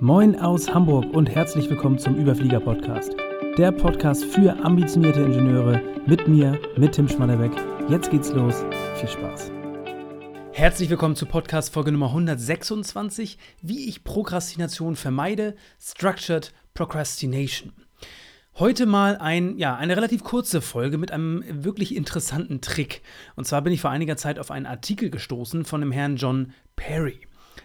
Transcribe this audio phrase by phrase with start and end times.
[0.00, 3.14] Moin aus Hamburg und herzlich willkommen zum Überflieger Podcast.
[3.56, 7.52] Der Podcast für ambitionierte Ingenieure mit mir, mit Tim Schmannerbeck.
[7.88, 8.62] Jetzt geht's los.
[8.96, 9.50] Viel Spaß.
[10.52, 17.72] Herzlich willkommen zu Podcast Folge Nummer 126, wie ich Prokrastination vermeide, Structured Procrastination.
[18.56, 23.00] Heute mal ein, ja, eine relativ kurze Folge mit einem wirklich interessanten Trick.
[23.34, 26.52] Und zwar bin ich vor einiger Zeit auf einen Artikel gestoßen von dem Herrn John
[26.76, 27.20] Perry.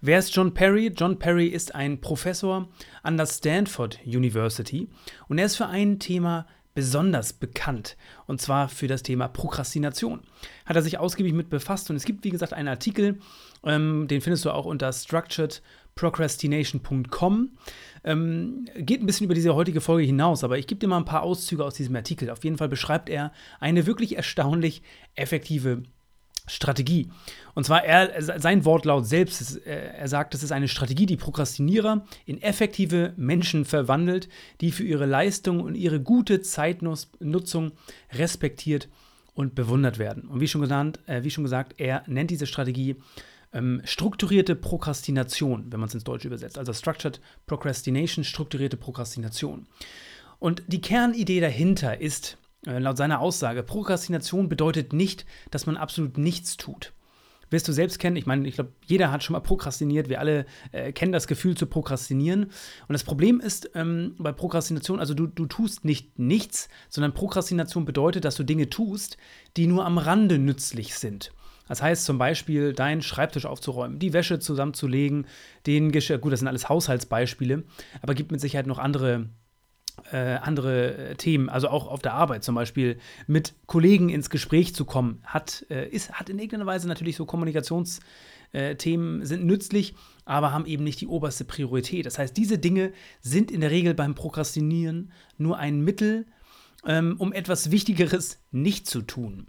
[0.00, 0.92] Wer ist John Perry?
[0.96, 2.68] John Perry ist ein Professor
[3.02, 4.88] an der Stanford University
[5.28, 10.22] und er ist für ein Thema besonders bekannt und zwar für das Thema Prokrastination.
[10.64, 13.18] Hat er sich ausgiebig mit befasst und es gibt, wie gesagt, einen Artikel,
[13.64, 17.50] ähm, den findest du auch unter structuredprocrastination.com.
[18.04, 21.04] Ähm, geht ein bisschen über diese heutige Folge hinaus, aber ich gebe dir mal ein
[21.04, 22.30] paar Auszüge aus diesem Artikel.
[22.30, 24.82] Auf jeden Fall beschreibt er eine wirklich erstaunlich
[25.14, 25.84] effektive
[26.46, 27.08] Strategie.
[27.54, 32.04] Und zwar er, sein Wortlaut selbst, äh, er sagt, es ist eine Strategie, die Prokrastinierer
[32.26, 34.28] in effektive Menschen verwandelt,
[34.60, 37.72] die für ihre Leistung und ihre gute Zeitnutzung
[38.12, 38.88] respektiert
[39.34, 40.24] und bewundert werden.
[40.28, 42.96] Und wie schon, genannt, äh, wie schon gesagt, er nennt diese Strategie
[43.52, 46.58] ähm, strukturierte Prokrastination, wenn man es ins Deutsche übersetzt.
[46.58, 49.66] Also Structured Procrastination, strukturierte Prokrastination.
[50.38, 56.56] Und die Kernidee dahinter ist, laut seiner Aussage, Prokrastination bedeutet nicht, dass man absolut nichts
[56.56, 56.92] tut.
[57.50, 60.46] Wirst du selbst kennen, ich meine, ich glaube, jeder hat schon mal prokrastiniert, wir alle
[60.72, 62.44] äh, kennen das Gefühl zu prokrastinieren.
[62.44, 67.84] Und das Problem ist ähm, bei Prokrastination, also du, du tust nicht nichts, sondern Prokrastination
[67.84, 69.18] bedeutet, dass du Dinge tust,
[69.58, 71.32] die nur am Rande nützlich sind.
[71.68, 75.26] Das heißt zum Beispiel, deinen Schreibtisch aufzuräumen, die Wäsche zusammenzulegen,
[75.66, 77.64] den Geschirr, gut, das sind alles Haushaltsbeispiele,
[78.00, 79.26] aber gibt mit Sicherheit noch andere
[80.12, 84.74] äh, andere äh, Themen, also auch auf der Arbeit zum Beispiel, mit Kollegen ins Gespräch
[84.74, 90.52] zu kommen, hat, äh, ist, hat in irgendeiner Weise natürlich so Kommunikationsthemen sind nützlich, aber
[90.52, 92.06] haben eben nicht die oberste Priorität.
[92.06, 96.26] Das heißt, diese Dinge sind in der Regel beim Prokrastinieren nur ein Mittel,
[96.86, 99.46] ähm, um etwas Wichtigeres nicht zu tun.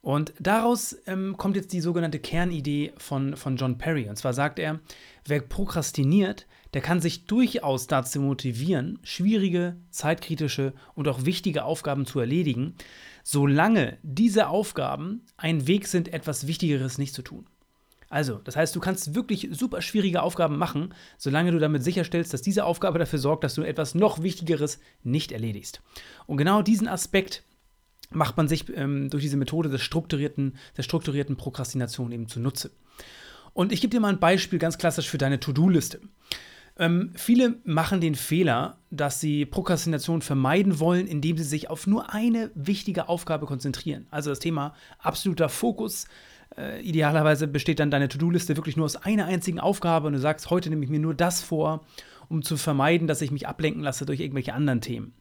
[0.00, 4.08] Und daraus ähm, kommt jetzt die sogenannte Kernidee von, von John Perry.
[4.08, 4.80] Und zwar sagt er,
[5.26, 12.20] wer prokrastiniert, der kann sich durchaus dazu motivieren, schwierige, zeitkritische und auch wichtige Aufgaben zu
[12.20, 12.74] erledigen,
[13.22, 17.46] solange diese Aufgaben ein Weg sind, etwas Wichtigeres nicht zu tun.
[18.08, 22.42] Also, das heißt, du kannst wirklich super schwierige Aufgaben machen, solange du damit sicherstellst, dass
[22.42, 25.80] diese Aufgabe dafür sorgt, dass du etwas noch Wichtigeres nicht erledigst.
[26.26, 27.42] Und genau diesen Aspekt
[28.10, 32.72] macht man sich ähm, durch diese Methode des strukturierten, der strukturierten Prokrastination eben zunutze.
[33.54, 36.00] Und ich gebe dir mal ein Beispiel ganz klassisch für deine To-Do-Liste.
[36.78, 42.12] Ähm, viele machen den Fehler, dass sie Prokrastination vermeiden wollen, indem sie sich auf nur
[42.12, 44.06] eine wichtige Aufgabe konzentrieren.
[44.10, 46.06] Also das Thema absoluter Fokus.
[46.56, 50.50] Äh, idealerweise besteht dann deine To-Do-Liste wirklich nur aus einer einzigen Aufgabe und du sagst,
[50.50, 51.84] heute nehme ich mir nur das vor,
[52.28, 55.14] um zu vermeiden, dass ich mich ablenken lasse durch irgendwelche anderen Themen.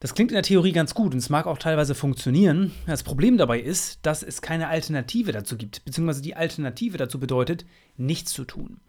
[0.00, 2.70] Das klingt in der Theorie ganz gut und es mag auch teilweise funktionieren.
[2.86, 7.66] Das Problem dabei ist, dass es keine Alternative dazu gibt, beziehungsweise die Alternative dazu bedeutet,
[7.96, 8.80] nichts zu tun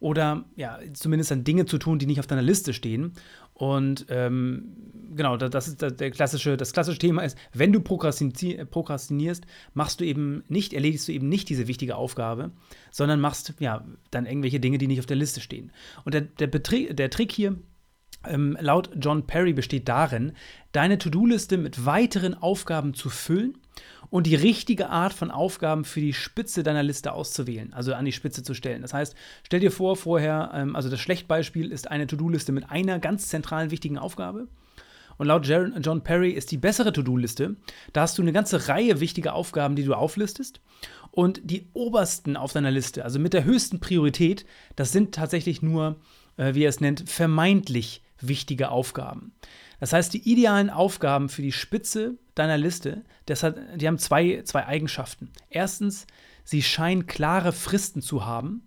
[0.00, 3.14] oder ja, zumindest dann Dinge zu tun, die nicht auf deiner Liste stehen.
[3.54, 4.76] Und ähm,
[5.16, 10.44] genau, das ist der klassische, das klassische Thema ist, wenn du prokrastinierst, machst du eben
[10.48, 12.52] nicht, erledigst du eben nicht diese wichtige Aufgabe,
[12.92, 15.72] sondern machst ja dann irgendwelche Dinge, die nicht auf der Liste stehen.
[16.04, 17.56] Und der, der, der Trick hier
[18.26, 20.32] ähm, laut John Perry besteht darin,
[20.72, 23.58] deine To-Do-Liste mit weiteren Aufgaben zu füllen
[24.10, 28.12] und die richtige Art von Aufgaben für die Spitze deiner Liste auszuwählen, also an die
[28.12, 28.82] Spitze zu stellen.
[28.82, 32.98] Das heißt, stell dir vor, vorher, ähm, also das Schlechtbeispiel ist eine To-Do-Liste mit einer
[32.98, 34.48] ganz zentralen wichtigen Aufgabe.
[35.18, 37.56] Und laut John Perry ist die bessere To-Do-Liste,
[37.92, 40.60] da hast du eine ganze Reihe wichtiger Aufgaben, die du auflistest.
[41.10, 44.46] Und die obersten auf deiner Liste, also mit der höchsten Priorität,
[44.76, 45.96] das sind tatsächlich nur,
[46.36, 49.32] äh, wie er es nennt, vermeintlich wichtige Aufgaben.
[49.80, 54.66] Das heißt, die idealen Aufgaben für die Spitze deiner Liste, hat, die haben zwei, zwei
[54.66, 55.30] Eigenschaften.
[55.50, 56.06] Erstens,
[56.44, 58.62] sie scheinen klare Fristen zu haben,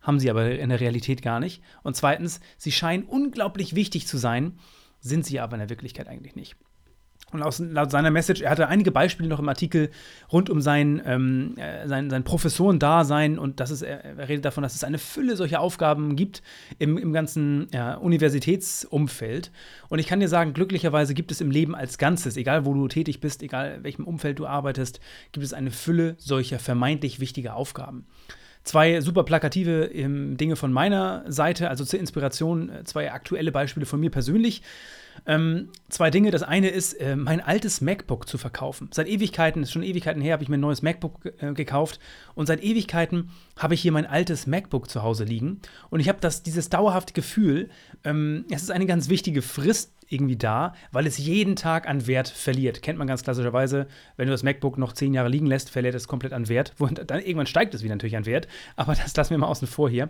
[0.00, 1.62] haben sie aber in der Realität gar nicht.
[1.82, 4.58] Und zweitens, sie scheinen unglaublich wichtig zu sein,
[5.00, 6.56] sind sie aber in der Wirklichkeit eigentlich nicht.
[7.36, 9.90] Und aus, laut seiner Message, er hatte einige Beispiele noch im Artikel
[10.32, 14.74] rund um sein, ähm, äh, sein, sein Professorendasein und das ist, er, redet davon, dass
[14.74, 16.42] es eine Fülle solcher Aufgaben gibt
[16.78, 19.52] im, im ganzen ja, Universitätsumfeld.
[19.88, 22.88] Und ich kann dir sagen, glücklicherweise gibt es im Leben als Ganzes, egal wo du
[22.88, 25.00] tätig bist, egal in welchem Umfeld du arbeitest,
[25.32, 28.06] gibt es eine Fülle solcher vermeintlich wichtiger Aufgaben.
[28.66, 33.86] Zwei super plakative ähm, Dinge von meiner Seite, also zur Inspiration, äh, zwei aktuelle Beispiele
[33.86, 34.62] von mir persönlich.
[35.26, 36.30] Ähm, zwei Dinge.
[36.30, 38.88] Das eine ist, äh, mein altes MacBook zu verkaufen.
[38.92, 42.00] Seit Ewigkeiten, ist schon Ewigkeiten her, habe ich mir ein neues MacBook äh, gekauft.
[42.34, 45.60] Und seit Ewigkeiten habe ich hier mein altes MacBook zu Hause liegen.
[45.90, 47.70] Und ich habe dieses dauerhafte Gefühl,
[48.04, 52.28] ähm, es ist eine ganz wichtige Frist irgendwie da, weil es jeden Tag an Wert
[52.28, 52.82] verliert.
[52.82, 53.86] Kennt man ganz klassischerweise,
[54.16, 56.74] wenn du das MacBook noch zehn Jahre liegen lässt, verliert es komplett an Wert.
[56.78, 58.48] Und dann irgendwann steigt es wieder natürlich an Wert.
[58.76, 60.08] Aber das lassen wir mal außen vor hier.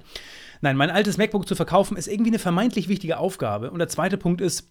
[0.61, 3.71] Nein, mein altes MacBook zu verkaufen ist irgendwie eine vermeintlich wichtige Aufgabe.
[3.71, 4.69] Und der zweite Punkt ist,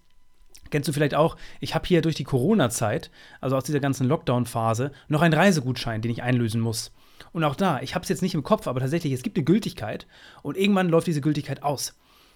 [0.70, 4.92] Kennst du vielleicht auch, ich habe hier durch die Corona-Zeit, also aus dieser ganzen Lockdown-Phase,
[5.08, 6.92] noch einen Reisegutschein, den ich einlösen muss.
[7.32, 9.46] Und auch da, ich habe es jetzt nicht im Kopf, aber tatsächlich, es gibt eine
[9.46, 10.08] Gültigkeit
[10.42, 11.96] und irgendwann läuft diese Gültigkeit aus.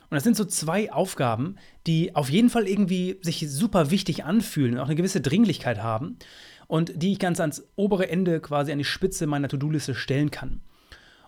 [0.10, 1.56] Und das sind so zwei Aufgaben,
[1.86, 6.18] die auf jeden Fall irgendwie sich super wichtig anfühlen und auch eine gewisse Dringlichkeit haben
[6.68, 10.62] und die ich ganz ans obere Ende quasi an die Spitze meiner To-Do-Liste stellen kann.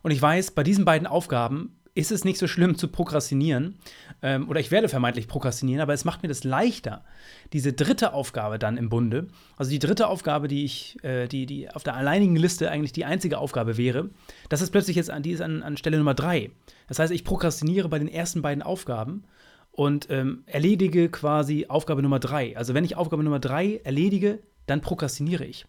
[0.02, 3.76] Und ich weiß, bei diesen beiden Aufgaben ist es nicht so schlimm zu prokrastinieren
[4.22, 7.04] ähm, oder ich werde vermeintlich prokrastinieren, aber es macht mir das leichter,
[7.52, 9.28] diese dritte Aufgabe dann im Bunde,
[9.58, 13.06] also die dritte Aufgabe, die ich, äh, die, die auf der alleinigen Liste eigentlich die
[13.06, 14.10] einzige Aufgabe wäre,
[14.48, 16.52] das ist plötzlich jetzt an, die ist an, an Stelle Nummer drei.
[16.88, 19.24] Das heißt, ich prokrastiniere bei den ersten beiden Aufgaben
[19.72, 22.56] und ähm, erledige quasi Aufgabe Nummer drei.
[22.56, 25.66] Also wenn ich Aufgabe Nummer drei erledige, dann prokrastiniere ich.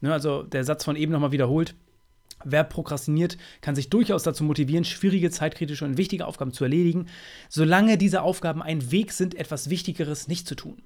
[0.00, 1.74] Ne, also der Satz von eben nochmal wiederholt,
[2.44, 7.06] Wer prokrastiniert, kann sich durchaus dazu motivieren, schwierige, zeitkritische und wichtige Aufgaben zu erledigen,
[7.48, 10.82] solange diese Aufgaben ein Weg sind, etwas Wichtigeres nicht zu tun.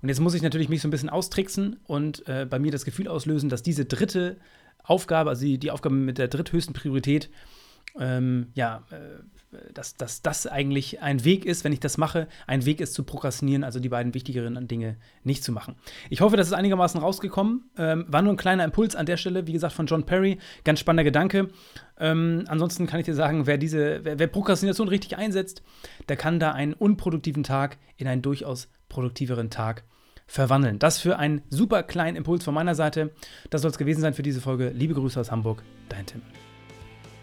[0.00, 2.84] Und jetzt muss ich natürlich mich so ein bisschen austricksen und äh, bei mir das
[2.84, 4.36] Gefühl auslösen, dass diese dritte
[4.84, 7.30] Aufgabe, also die, die Aufgabe mit der dritthöchsten Priorität,
[7.98, 9.22] ähm, ja, äh,
[9.72, 13.02] dass, dass das eigentlich ein Weg ist, wenn ich das mache, ein Weg ist zu
[13.02, 15.76] prokrastinieren, also die beiden wichtigeren Dinge nicht zu machen.
[16.10, 17.70] Ich hoffe, das ist einigermaßen rausgekommen.
[17.78, 20.38] Ähm, war nur ein kleiner Impuls an der Stelle, wie gesagt, von John Perry.
[20.64, 21.48] Ganz spannender Gedanke.
[21.98, 25.62] Ähm, ansonsten kann ich dir sagen, wer diese, wer, wer Prokrastination richtig einsetzt,
[26.08, 29.84] der kann da einen unproduktiven Tag in einen durchaus produktiveren Tag
[30.26, 30.78] verwandeln.
[30.78, 33.12] Das für einen super kleinen Impuls von meiner Seite.
[33.48, 34.68] Das soll es gewesen sein für diese Folge.
[34.68, 36.20] Liebe Grüße aus Hamburg, dein Tim.